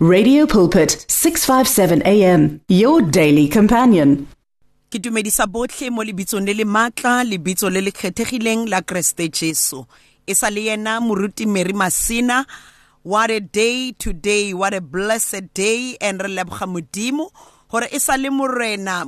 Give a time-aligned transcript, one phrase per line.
[0.00, 4.28] Radio Pulpit 657 AM your daily companion.
[4.94, 9.82] ke dumedisa botlhe mo lebitsong le le maatla lebitso le le kgethegileng la kreste jesu
[10.22, 12.46] e sa le yena moruti mary masina
[13.02, 17.26] what a day today what a blessed day and re leboga modimo
[17.70, 19.04] gore e sa le morena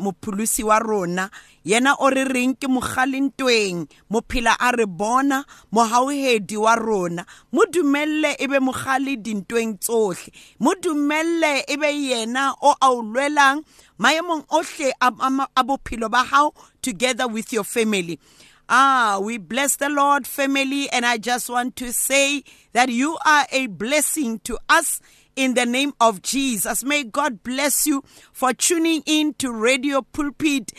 [0.65, 1.31] wa rona.
[1.65, 7.27] Yena o re reng ke mogalentweng mophela a re bona mohauhedi wa rona.
[7.53, 9.79] Mo dumelele e be mogale dintweng
[10.59, 10.75] mo
[11.69, 13.65] e be yena o a o lwelang
[13.99, 16.25] maemong ohle a bophelo ba
[16.83, 18.19] together with your family.
[18.73, 23.45] Ah, we bless the Lord, family, and I just want to say that you are
[23.51, 25.01] a blessing to us
[25.41, 26.85] in the name of Jesus.
[26.85, 30.71] May God bless you for tuning in to Radio Pulpit.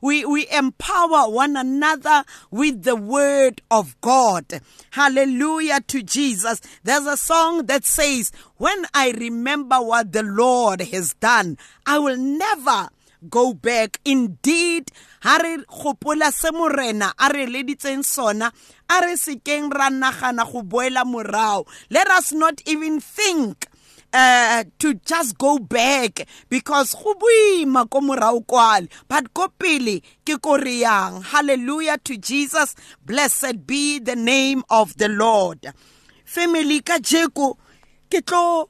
[0.00, 4.62] We we empower one another with the word of God.
[4.92, 6.62] Hallelujah to Jesus.
[6.84, 12.16] There's a song that says, "When I remember what the Lord has done, I will
[12.16, 12.88] never
[13.28, 14.00] go back.
[14.04, 18.52] Indeed ha re gopola se morena a re leditseng sona
[18.88, 21.66] a re sekeng ra nagana go boela morao.
[21.90, 23.66] Let us not even think
[24.12, 28.88] uh, to just go back because go boima ko morao kwale.
[29.08, 32.74] But ko pele ke ko re yang hallelujah to jesus.
[33.04, 35.72] Blessed be the name of the lord.
[36.24, 37.56] Family ka jeko
[38.10, 38.68] ke tlo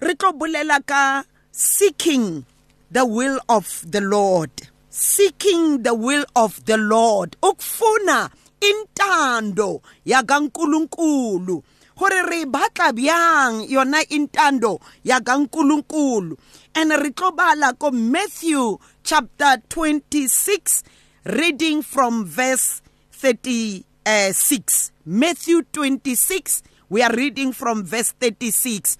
[0.00, 2.44] re tlo bolela ka seeking
[2.92, 4.50] the will of the Lord.
[4.90, 7.36] Seeking the will of the Lord.
[7.42, 11.62] Ukufuna intando yakaNkuluNkulu.
[11.96, 16.36] Gore re batla byang yona intando yakaNkuluNkulu?
[16.74, 20.82] And re tlo bala ko Matthew chapter 26
[21.24, 28.96] reading from verse 36 Matthew 26 we are reading from verse 36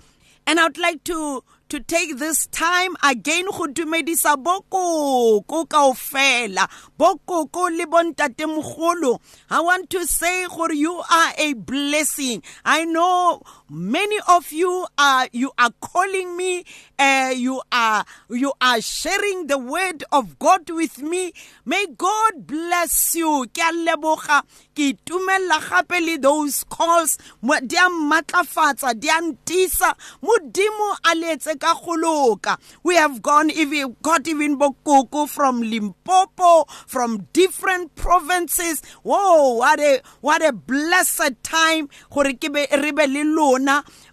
[0.47, 6.69] and I would like to to take this time again go dumedisa bokoko kaofela.
[6.99, 9.19] Bokoko le bontatemogolo.
[9.49, 12.43] I want to say gore you are a blessing.
[12.63, 13.41] I know
[13.73, 16.63] many of you are you are calling me
[16.99, 21.33] uh, you are you are sharing the word of god with me.
[21.65, 23.47] May god bless you.
[23.53, 24.43] Ke a leboga.
[24.77, 27.19] Ke itumella gape le those calls.
[27.43, 29.95] Di a mmatlafatsa di a ntisa.
[30.23, 37.27] Modimo a leetse ka goloka we have gone even got even bokoko from limpopo from
[37.33, 38.83] different provinces.
[39.03, 41.89] Whoa what a what a blessed time.
[42.11, 43.62] Gore ke be re be le lona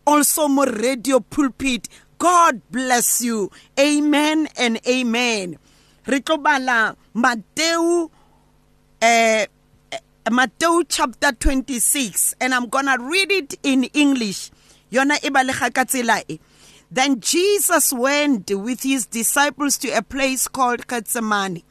[0.05, 1.87] also mo radio pulpit
[2.17, 3.49] god bless you
[3.79, 5.57] amen and amen
[6.05, 8.09] re tlo bala mateu
[9.01, 9.45] eh
[10.31, 14.51] Matthew chapter 26 and I'm going to read it in English.
[14.91, 16.39] Yona tsela e.
[16.91, 21.63] Then Jesus went with his disciples to a place called Gethsemane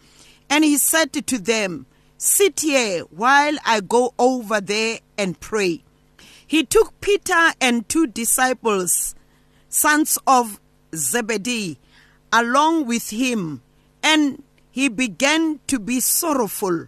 [0.51, 1.87] and he said to them,
[2.17, 5.85] Sit here while I go over there and pray.
[6.49, 9.15] He took Peter and two disciples,
[9.69, 10.59] sons of
[10.95, 11.79] Zebedee,
[12.33, 13.61] along with him,
[14.03, 16.87] and he began to be sorrowful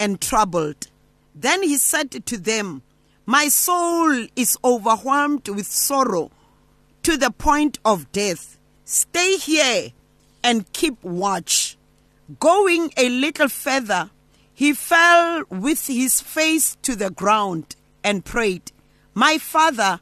[0.00, 0.88] and troubled.
[1.34, 2.80] Then he said to them,
[3.26, 6.30] My soul is overwhelmed with sorrow
[7.02, 8.56] to the point of death.
[8.86, 9.90] Stay here
[10.42, 11.76] and keep watch.
[12.40, 14.08] Going a little further,
[14.54, 18.72] he fell with his face to the ground and prayed,
[19.14, 20.00] My father,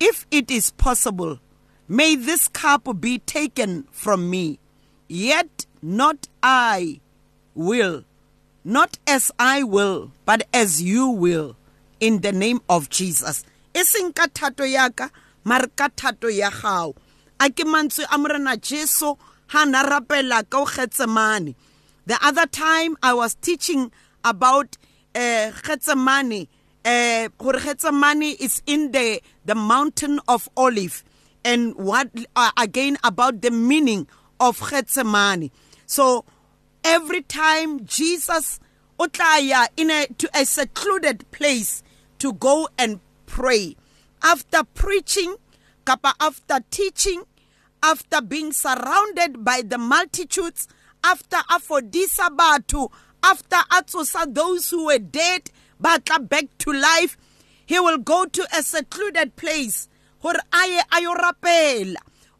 [0.00, 1.38] if it is possible,
[1.88, 4.58] may this cup be taken from me.
[5.08, 7.00] Yet not I
[7.54, 8.04] will,
[8.64, 11.56] not as I will, but as you will,
[12.00, 13.44] in the name of Jesus.
[13.74, 13.82] Ya
[19.82, 20.44] rapela.
[22.04, 23.92] The other time I was teaching
[24.24, 24.76] about
[25.14, 25.50] uh,
[26.84, 27.28] uh,
[28.38, 31.04] is in the, the mountain of Olive
[31.44, 34.06] and what uh, again about the meaning
[34.40, 35.50] of Gethsemane.
[35.86, 36.24] So
[36.84, 38.60] every time Jesus
[38.98, 41.82] utlaya in a to a secluded place
[42.18, 43.76] to go and pray
[44.22, 45.36] after preaching
[45.84, 47.22] kapa after teaching
[47.82, 50.68] after being surrounded by the multitudes
[51.02, 52.90] after afodisa batho
[53.24, 55.50] after atsosa those who were dead
[55.82, 57.16] batla back to life.
[57.66, 59.88] He will go to a secluded place.
[60.22, 61.96] Gore aye ayo rapela.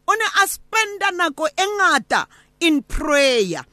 [0.07, 2.25] O ne a spenda nako e ngata
[2.61, 3.65] in prayer.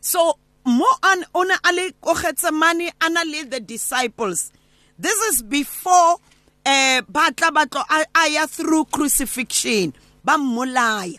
[0.00, 4.52] So mo an o ne a le ko a na le the disciples.
[4.98, 6.18] This is before
[6.64, 7.84] eh batla batlo
[8.14, 9.92] a ya through crucifixion.
[10.24, 11.18] Ba mmolaya.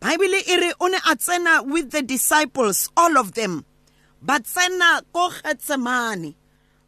[0.00, 3.64] Bible e re o ne a tsena with the disciples all of them.
[4.20, 5.30] Ba tsena ko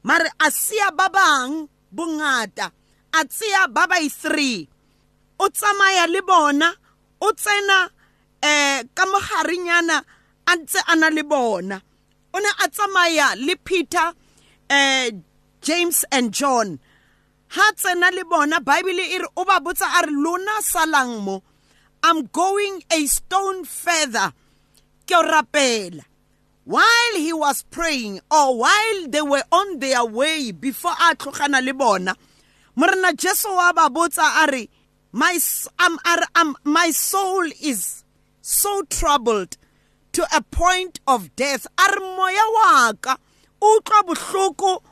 [0.05, 2.67] mare a sia ba bang bongata
[3.19, 4.69] a tseya ba by three
[5.39, 6.69] o tsamaya le bona
[7.21, 7.79] o tsena
[8.43, 9.97] eh ka mogarenyana
[10.51, 11.77] a ntse a na le bona.
[12.35, 14.13] O ne a tsamaya le peter
[14.69, 15.11] eh
[15.67, 16.69] james and john.
[17.55, 21.43] Ha tsena le bona bible e re o ba botsa a re lona salang mo
[22.05, 24.33] i'm going a stone further.
[25.09, 26.05] Ke rapela.
[26.65, 31.75] While he was praying or while they were on their way before a tlogana le
[31.75, 32.15] bona
[32.77, 34.69] morena jesu wa ba botsa a re
[35.15, 35.39] my,
[35.79, 35.97] um,
[36.35, 36.57] um,
[36.91, 38.03] soul is
[38.41, 39.57] so troubled
[40.11, 41.69] to a point of death.
[41.79, 43.17] A re moya wa ka
[43.63, 44.83] o utlwa bohloko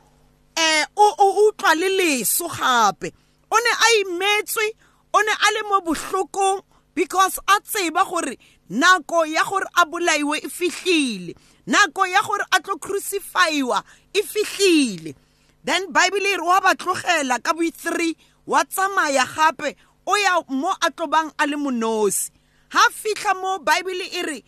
[0.55, 3.11] eh o utlwa le leso gape.
[3.51, 4.69] O ne a imetswe
[5.13, 6.61] o ne a le mo bohlokong
[6.95, 8.37] because a tseba gore
[8.69, 11.35] nako ya gore a bolaiwe e fihlile.
[11.67, 13.83] Nako ya gore a tlo crucifyiwa
[14.13, 15.15] e fihlile.
[15.63, 18.15] Then bible e re wa ba tlogela ka bo 3
[18.45, 19.75] wa tsamaya gape
[20.05, 22.31] o ya mo a tlobang a le monosi.
[22.69, 24.43] Ha fihla mo bible e re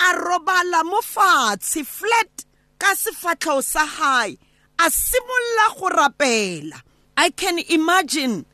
[0.00, 2.44] a robala mo fatshe flat
[2.78, 4.38] ka sefatlhego sa hae
[4.78, 6.80] a simolla go rapela.
[7.16, 8.46] I can imagine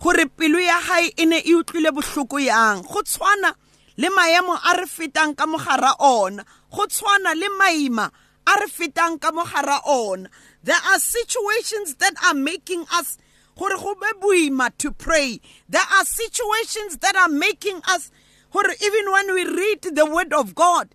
[0.00, 2.82] gore pelo ya hae e ne e utlwile bohloko yang.
[2.82, 3.54] Go tshwana
[3.96, 6.44] le maemo a re fetang ka mogara ona.
[6.70, 8.10] Go tshwana le maima
[8.46, 10.28] a re fetang ka mogara ona.
[10.62, 13.18] There are situations that are making us
[13.56, 15.40] gore go be boima to pray.
[15.68, 18.10] There are situations that are making us
[18.52, 20.88] gore even when we read the word of god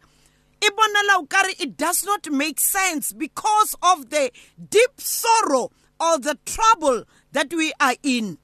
[0.64, 4.32] it does not make sense because of the
[4.70, 8.38] deep sorrow or the trouble that we are in.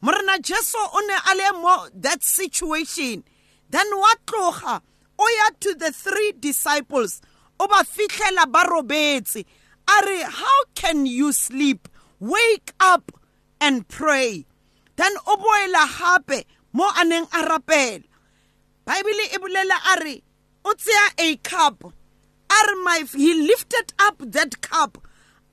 [0.00, 3.24] Morena jesu o ne a that situation
[3.70, 4.80] then wa tloga?
[5.18, 7.20] O ya to the three disciples.
[7.58, 9.44] O ba fitlhela ba robetse.
[9.88, 11.88] A re how can you sleep?
[12.20, 13.12] Wake up
[13.60, 14.46] and pray.
[14.96, 18.04] Then o boela gape mo a neng a rapela.
[18.84, 20.22] Bible e bolela a re
[20.64, 21.84] o tseya a cup.
[21.84, 24.98] A re my he lifted up that cup.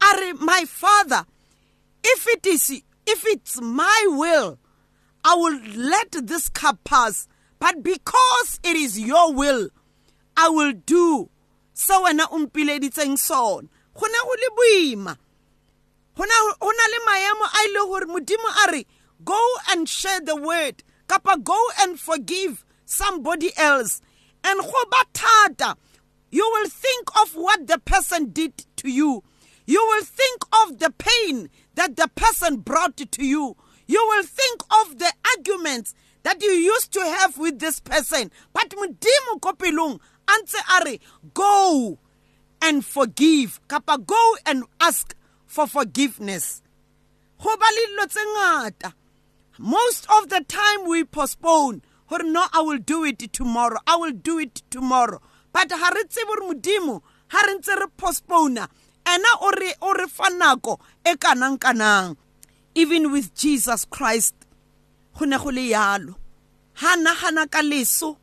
[0.01, 1.25] A re my father
[2.07, 2.69] if it is
[3.07, 4.59] if it's my will
[5.23, 7.27] i will let this cup pass
[7.65, 9.69] but because it is your will
[10.38, 11.27] i will do.
[11.73, 13.67] Se wena o mpileditseng sona.
[13.95, 15.17] Go ne go le boima.
[16.15, 18.85] Go le maemo a ile gore modimo
[19.23, 19.39] go
[19.71, 24.00] and share the word kapa go and forgive somebody else.
[24.44, 25.75] And go ba thata.
[26.29, 29.23] You will think of what the person did to you.
[29.65, 33.57] You will think of the pain that the person brought to you.
[33.88, 35.95] You will think of the arguments
[36.25, 38.31] that you used to have with this person.
[38.51, 41.00] But modimo ko pelong a
[41.36, 42.00] go
[42.63, 46.63] and forgive kapa go and ask for forgiveness.
[47.42, 48.94] Go ba
[49.60, 51.83] most of the time we postpone.
[52.10, 55.21] Gore no i will do it tomorrow i will do it tomorrow.
[55.54, 58.68] But ha re tsebe gore modimo ha re ntse re postpona
[59.06, 59.30] ena
[62.78, 64.36] even with jesus christ
[65.17, 66.15] go ne go le yalo
[66.73, 68.18] ha nagana ka leso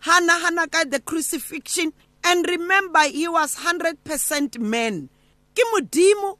[0.00, 1.92] ha nagana ka the crucifixion
[2.24, 5.08] and remember he was 100% man.
[5.54, 6.38] Ke modimo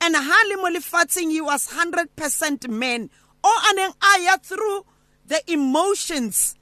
[0.00, 3.10] and ha le mo lefatsheng he was 100% man.
[3.42, 4.84] O aneng a ya through
[5.26, 6.54] the emotions.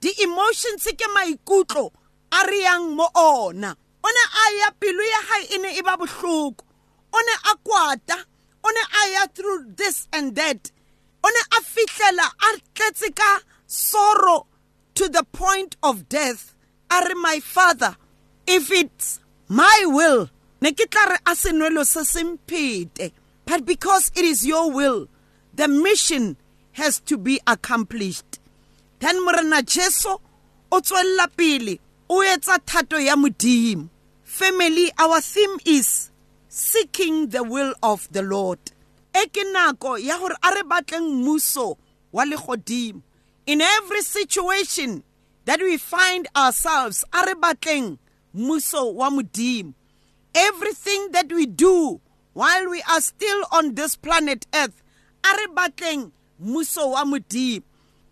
[0.00, 1.92] Di emotions ke maikutlo
[2.32, 3.76] a re yang mo ona.
[4.04, 6.64] O ne a ya pelo ya hae e ne e ba bohloko.
[7.12, 8.24] O ne a kwata.
[8.64, 10.70] O ne a ya through this and that.
[11.26, 14.46] O ne a fihlela a tletse ka sorrow
[14.94, 16.54] to the point of death.
[16.90, 17.96] A re my father
[18.46, 19.18] if it's
[19.48, 20.30] my will
[20.60, 23.10] ne ke tla re a senwelo se semphete
[23.44, 25.08] but because it is your will
[25.54, 26.36] the mission
[26.72, 28.38] has to be accomplished.
[29.00, 30.10] Then morena jesu
[30.70, 33.88] o tswella pele o etsa thato ya modimo.
[34.22, 36.10] Family our theme is
[36.48, 38.60] seeking the will of the lord
[39.22, 41.76] e ke nako ya gore a re batleng mmuso
[42.12, 43.02] wa legodimo
[43.46, 45.02] in every situation
[45.46, 47.98] that we find ourselves a re batleng
[48.34, 49.72] mmuso wa modimo.
[50.34, 52.00] Everything that we do
[52.34, 54.82] while we are still on this planet earth
[55.24, 56.10] a re batleng
[56.42, 57.62] mmuso wa modimo.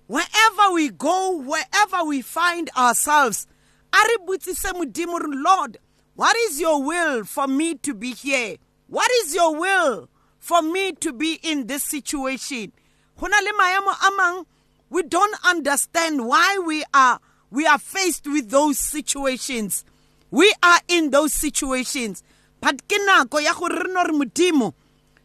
[0.06, 3.46] Wherever we go wherever we find ourselves
[3.92, 5.78] a re botsise modimo lord
[6.14, 8.56] what is your will for me to be here?
[8.86, 10.08] What is your will
[10.44, 12.70] for me to be in this situation.
[13.18, 14.44] Go na le
[14.90, 17.18] we don't understand why we are
[17.50, 19.86] we are faced with those situations.
[20.30, 22.22] We are in those situations.
[22.60, 24.72] But ke nako ya gore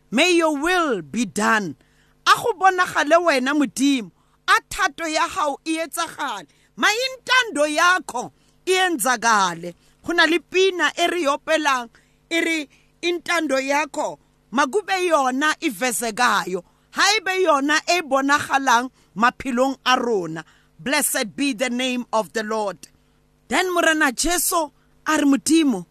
[0.09, 1.75] may your will be done.
[2.25, 4.11] A go bonagale wena modimo
[4.47, 6.47] a thato ya gago e etsagale
[6.77, 8.31] maintando yakho
[8.65, 11.89] e enzakale go na le pina e re yopelang
[12.31, 12.69] e re
[13.01, 14.17] intando yakho
[14.51, 20.43] makube yona ivezekayo haibe yona e bonagalang maphelong a rona.
[20.79, 22.87] Blessed be the name of the lord.
[23.47, 24.71] Then morena jesu
[25.05, 25.85] a re modimo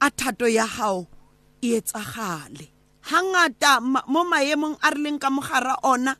[0.00, 1.06] a thato ya gago
[1.60, 2.68] e etsagale.
[3.02, 6.16] Hangata mo maemong a re leng ka mogara ona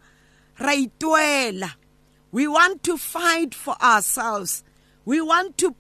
[0.59, 1.73] ra ituela.
[2.33, 4.65] We want to fight for ourselves.
[5.05, 5.75] We want to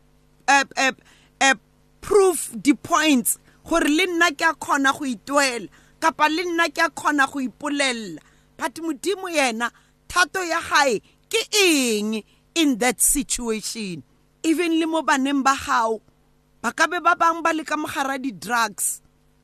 [0.48, 0.92] uh, uh,
[1.40, 1.54] uh,
[2.00, 5.68] prove the points gore le nna ke a kgona go ituela.
[6.00, 8.20] Kapa le nna ke a kgona go ipolelela.
[8.56, 9.70] But modimo yena
[10.08, 12.22] thato ya gae ke eng
[12.54, 14.02] in that situation?
[14.42, 16.00] Even le mo baneng ba gago
[16.62, 19.00] ba ka be ba bang ba le ka mogara di-drugs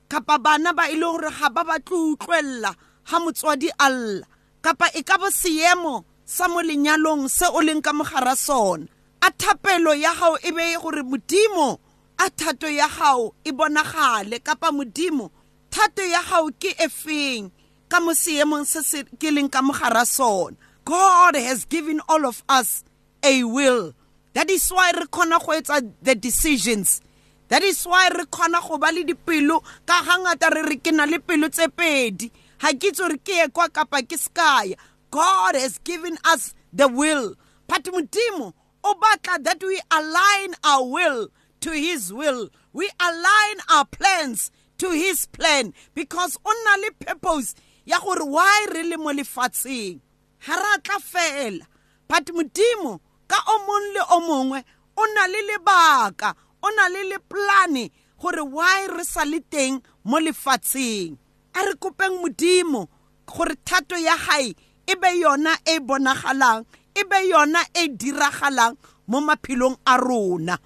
[0.09, 2.73] kapa bana ba e leng gore ga ba batle utlwelela
[3.09, 4.27] ga motswadi a lla
[4.65, 8.85] kapa e ka bo seemo sa mo lenyalong se o leng ka mogara sona.
[9.23, 11.81] A thapelo ya gago e be gore modimo
[12.19, 15.33] a thato ya gago e bonagale kapa modimo
[15.71, 17.51] thato ya gago ke efeng
[17.89, 20.57] ka mo seemong se se ke leng ka mogara sona.
[20.85, 22.85] God has given all of us
[23.23, 23.93] a will.
[24.35, 27.01] That is why re kgona go etsa the decisions.
[27.49, 31.05] That is why re kgona go ba le dipelo ka gangata re re ke na
[31.05, 32.31] le pelo tse pedi.
[32.61, 34.77] Ga ke gore ke ye kwa kapa ke sekaya
[35.11, 37.35] god has given us the will.
[37.67, 38.53] But modimo
[38.85, 41.29] o batla that we align our will
[41.61, 42.51] to his will.
[42.73, 47.55] We align our plans to his plan because o na le purpose
[47.85, 50.01] ya gore why re le mo lefatsheng.
[50.47, 51.65] Ga ra tla fela.
[52.09, 54.65] But modimo ka o mong le o mongwe
[54.97, 57.91] o na le lebaka o na le le plane
[58.21, 61.17] gore why re sa le teng mo lefatsheng.
[61.55, 62.89] A re kopeng modimo
[63.27, 64.55] gore thato ya gae
[64.87, 66.65] e be yona e bonagalang
[66.95, 70.59] e be yona e diragalang mo maphelong a rona.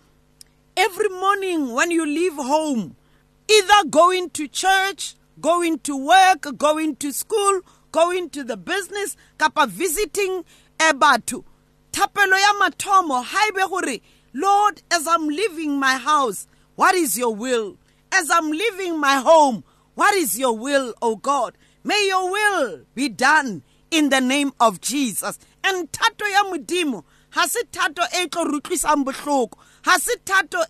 [0.76, 2.97] Every morning when you leave home
[3.50, 7.61] either going to church going to work going to school
[7.92, 10.45] going to the business kapa visiting
[10.80, 11.45] e batho.
[11.92, 14.00] Thapelo ya ha ebe gore
[14.33, 17.76] lord as i'm leaving my house what is your will?
[18.12, 19.64] As i'm leaving my home
[19.95, 21.57] what is your will o god?
[21.83, 25.38] May your will be done in the name of jesus.
[25.64, 29.59] And tato ya modimo ha se thato e tlo rutlisang bohloko.
[29.85, 30.12] Ha se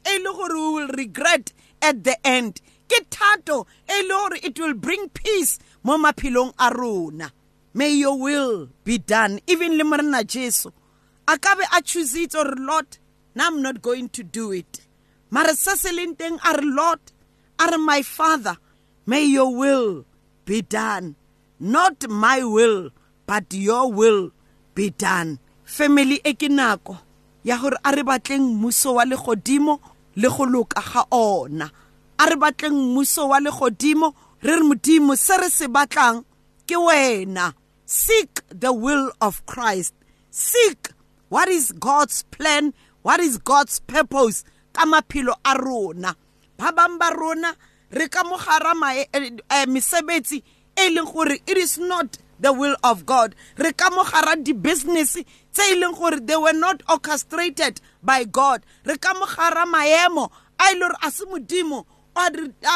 [0.06, 2.60] e will regret at the end.
[2.88, 7.32] Ke thato e le gore it will bring peace mo maphelong a rona.
[7.72, 9.40] May your will be done.
[9.46, 10.70] Even le morena jesu
[11.28, 12.98] a ka be a choositse gore lord
[13.34, 14.86] now i'm not going to do it.
[15.30, 16.98] Mare se se leng teng a re lord
[17.60, 18.56] a re my father
[19.06, 20.04] may your will
[20.44, 21.14] be done.
[21.60, 22.90] Not my will
[23.26, 24.32] but your will
[24.74, 25.38] be done.
[25.64, 26.98] Family e ke nako
[27.44, 29.78] ya gore a re batleng mmuso wa legodimo
[30.20, 31.66] le go loka ga ona.
[32.18, 36.24] A re batleng mmuso wa legodimo re re modimo se re se batlang
[36.66, 37.54] ke wena.
[37.86, 39.94] Seek the will of christ.
[40.30, 40.90] Seek
[41.28, 46.14] what is god's plan what is god's purpose ka maphelo a rona.
[46.56, 47.54] Ba bang ba rona
[47.90, 50.42] re ka mogara eh, eh, eh, mesebetsi
[50.76, 53.34] e leng gore it is not the will of god.
[53.56, 53.88] Re ka
[54.36, 55.18] di-business
[55.52, 58.64] tse e gore they were not orchestrated by god.
[58.84, 61.24] Re ka mogara maemo a ile gore a se
[62.16, 62.30] a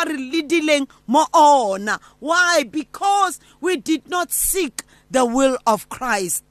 [0.07, 1.99] re ledileng mo ona.
[2.21, 2.65] Why?
[2.71, 6.45] Because we did not seek the will of christ.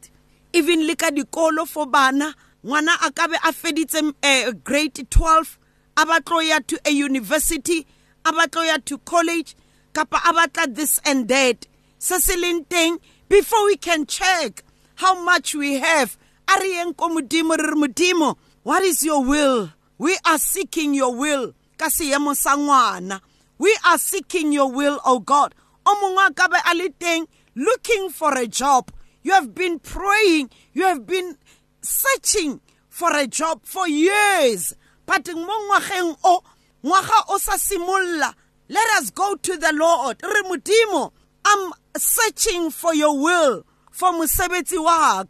[0.53, 2.33] Even le ka dikolo for bana
[2.65, 5.57] ngwana a ka be a feditse uh, grade 12
[5.97, 6.05] a
[6.43, 7.85] ya to a university
[8.25, 8.31] a
[8.65, 9.55] ya to college
[9.93, 11.67] kapa a this and that
[12.03, 12.35] se se
[12.67, 14.61] teng before we can check
[14.95, 16.17] how much we have
[16.49, 18.35] a re yeng ko modimo re re modimo?
[18.63, 19.71] What is your will?
[19.97, 23.21] We are seeking your will ka seemo sa ngwana.
[23.57, 25.55] We are seeking your will o god.
[25.85, 28.91] O mongwe a ka a le teng looking for a job.
[29.21, 31.37] You have been praying you have been
[31.79, 34.75] searching for a job for years.
[35.05, 36.43] But mo ngwageng o
[36.83, 38.33] ngwaga o sa simolla
[38.67, 40.19] let us go to the lord.
[40.21, 41.13] Re modimo
[41.45, 45.23] i'm searching for your will for mosebetsi wa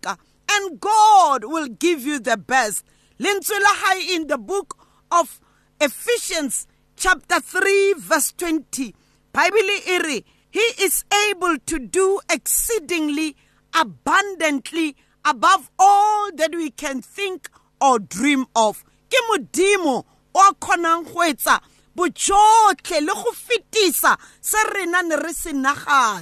[0.51, 2.86] and god will give you the best
[3.20, 4.77] lentswe la hae in the book
[5.12, 5.39] of
[5.82, 8.93] ephesians chapter 3 verse 20
[9.32, 9.58] bible
[10.03, 13.36] re He is able to do exceedingly
[13.74, 17.50] abundantly above all that we can think
[17.82, 18.86] or dream of.
[19.10, 20.05] Ke modimo
[20.36, 21.60] o kgonang go etsa
[21.98, 23.13] bojotlhe le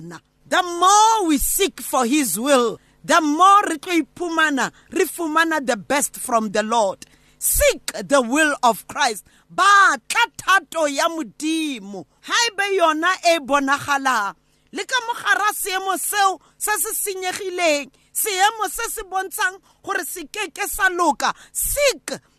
[0.09, 0.19] go.
[0.51, 5.77] The more we seek for his will, the more re tlo iphumana re fumana the
[5.77, 7.05] best from the Lord.
[7.39, 9.23] Seek the will of Christ.
[9.49, 9.63] Ba
[10.09, 12.05] tla thato ya modimo.
[12.27, 14.35] Haebe yona e bonagalang
[14.73, 20.31] le ka mogara seemo seo se se senyegileng seemo se se bontshang gore seek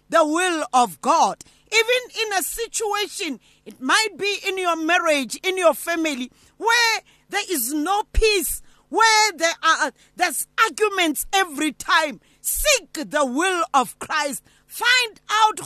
[0.08, 1.36] the will of god
[1.70, 7.00] even in a situation it might be in your marriage in your family where
[7.32, 13.98] there is no peace where there are there's arguments every time seek the will of
[13.98, 15.58] christ find out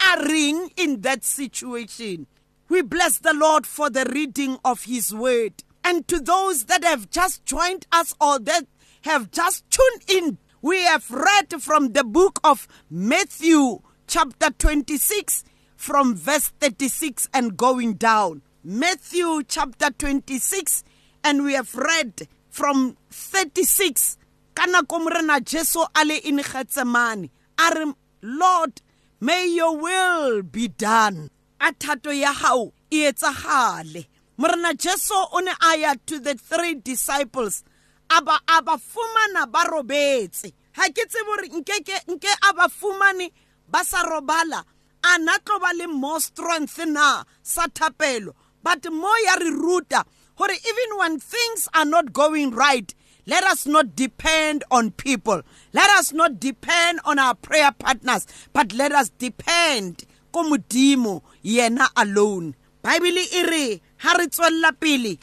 [0.00, 2.26] a ring in that situation
[2.72, 5.62] we bless the Lord for the reading of His word.
[5.84, 8.66] And to those that have just joined us or that
[9.02, 15.44] have just tuned in, we have read from the book of Matthew, chapter 26,
[15.76, 18.40] from verse 36 and going down.
[18.64, 20.84] Matthew, chapter 26,
[21.24, 24.16] and we have read from 36.
[24.54, 27.30] Kana komrena Jesu ale in Gethsemane.
[28.22, 28.80] Lord,
[29.20, 35.52] may your will be done a thato ya hao e etsagale morena jesu o ne
[35.60, 37.62] a ya to the three disciples
[38.10, 42.66] a ba a ba fumana ba robetse ha ke tsebe gore nkeke nke a ba
[42.68, 43.30] fumane
[43.68, 44.64] ba sa robala
[45.04, 50.04] a na tlo ba le more strength na sa thapelo but mo ya re ruta
[50.42, 55.42] even when things are not going right let us not depend on people.
[55.72, 61.88] Let us not depend on our prayer partners, but let us depend ko modimo yena
[61.96, 62.56] alone.
[62.82, 64.26] Bible e re ha re
[64.80, 65.18] pele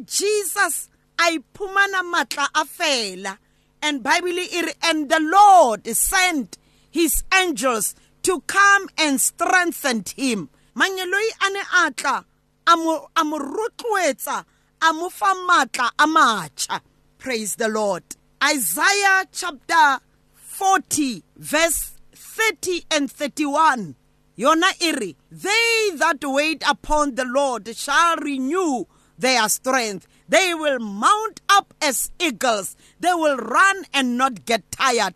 [0.00, 3.36] jesus a iphumana matla a fela.
[3.82, 6.56] And bible e re and the lord sent
[6.90, 10.48] his angels to come and strengthen him.
[10.74, 12.24] Manyeloi a ne a
[12.66, 14.44] a mo rotloetsa
[14.82, 16.80] a mo fa matla a matšha
[17.18, 18.02] praise the lord.
[18.42, 20.00] Isaiah chapter
[20.34, 23.94] 40 verse 30 and 31
[24.36, 28.84] yona iri they that wait upon the lord shall renew
[29.18, 30.06] their strength.
[30.28, 32.76] They will mount up as eagles.
[33.00, 35.14] They will run and not get tired.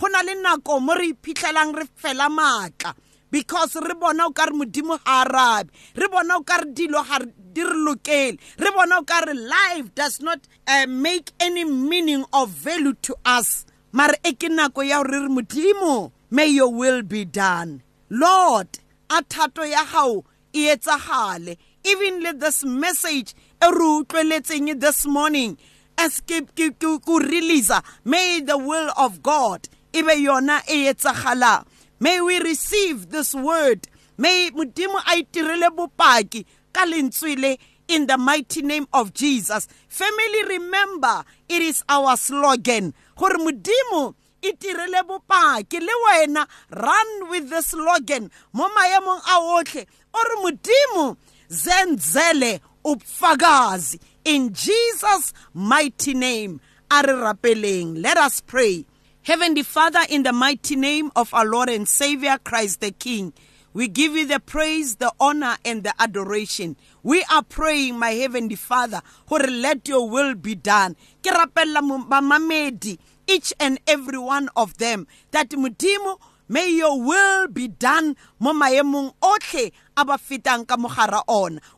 [0.00, 2.94] Go na le nako mo re iphitlhelang re fela maatla
[3.32, 7.02] because re bona o ka re modimo ga arabe re bona o ka re dilo
[7.02, 11.64] ga di re lokele re bona o ka re life does not uh, make any
[11.64, 16.46] meaning of value to us mare e ke nako ya gore re re modimo may
[16.46, 17.82] your will be done
[18.14, 18.68] Lord,
[19.08, 21.56] a thato ya hao e etsagale.
[21.82, 25.56] Even let this message e re utlweletseng this morning
[25.96, 27.72] as ke ke ke release
[28.04, 31.64] may the will of God e be yona e etsagala.
[32.02, 33.86] May we receive this word.
[34.18, 39.68] May modimo a itirele bopaki ka lentswe in the mighty name of Jesus.
[39.86, 42.92] Family remember it is our slogan.
[43.14, 50.24] Gore modimo itirele bopaki le wena run with the slogan mo maemong a otlhe o
[50.42, 51.16] re
[51.48, 56.60] zenzele ubufakazi in Jesus mighty name
[56.90, 58.84] a re rapeleng let us pray
[59.24, 63.32] heavenly father in the mighty name of our lord and savior christ the king
[63.74, 66.76] we give you the praise, the honor, and the adoration.
[67.02, 70.94] We are praying, my heavenly Father, who let your will be done.
[73.26, 79.14] Each and every one of them that modimo may your will be done mo maemong
[79.96, 80.76] a ba fetang ka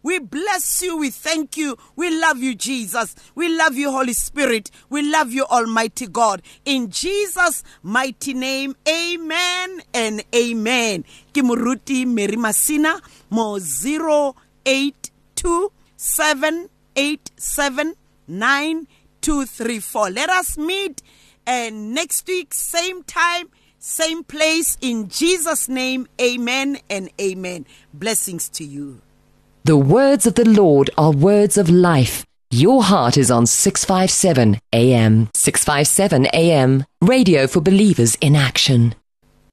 [0.03, 3.15] we bless you we thank you we love you jesus.
[3.35, 4.71] We love you holy spirit.
[4.89, 6.43] We love you almighty god.
[6.65, 11.05] In jesus mighty name amen and amen.
[11.33, 13.01] Ke moruti mary masina
[13.31, 17.95] mo 082 787
[18.29, 21.03] 9234 let us meet
[21.47, 23.49] and next week, same time,
[23.85, 24.79] same place.
[24.81, 27.67] In Jesus' name, amen and amen.
[27.93, 29.03] Blessings to you.
[29.65, 32.25] The words of the Lord are words of life.
[32.51, 35.29] Your heart is on 657 AM.
[35.35, 36.85] 657 AM.
[37.03, 38.95] Radio for believers in action.